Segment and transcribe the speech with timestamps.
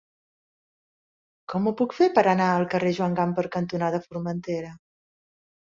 [1.53, 4.77] Com ho puc fer per anar al carrer Joan Gamper cantonada Formentera?